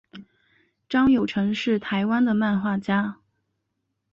[0.89, 3.19] 张友诚是台湾的漫画家。